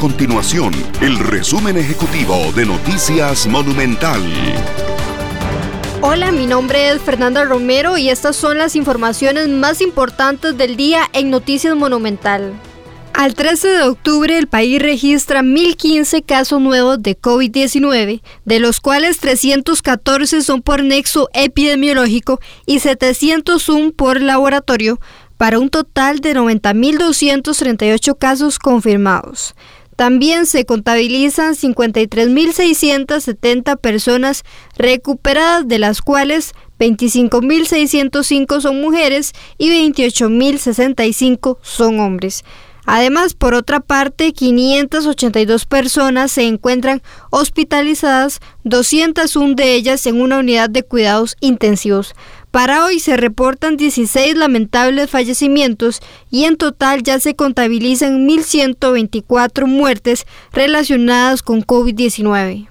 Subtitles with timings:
[0.00, 4.22] continuación el resumen ejecutivo de Noticias Monumental.
[6.00, 11.02] Hola, mi nombre es Fernanda Romero y estas son las informaciones más importantes del día
[11.12, 12.54] en Noticias Monumental.
[13.12, 19.18] Al 13 de octubre el país registra 1.015 casos nuevos de COVID-19, de los cuales
[19.18, 24.98] 314 son por nexo epidemiológico y 701 por laboratorio,
[25.36, 29.54] para un total de 90.238 casos confirmados.
[30.00, 34.44] También se contabilizan 53.670 personas
[34.78, 42.44] recuperadas, de las cuales 25.605 son mujeres y 28.065 son hombres.
[42.86, 50.70] Además, por otra parte, 582 personas se encuentran hospitalizadas, 201 de ellas en una unidad
[50.70, 52.14] de cuidados intensivos.
[52.50, 56.00] Para hoy se reportan 16 lamentables fallecimientos
[56.30, 62.68] y en total ya se contabilizan 1.124 muertes relacionadas con COVID-19.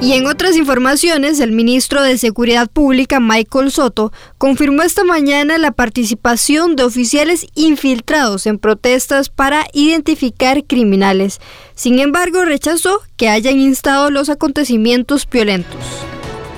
[0.00, 5.72] Y en otras informaciones, el ministro de Seguridad Pública, Michael Soto, confirmó esta mañana la
[5.72, 11.40] participación de oficiales infiltrados en protestas para identificar criminales.
[11.74, 15.80] Sin embargo, rechazó que hayan instado los acontecimientos violentos.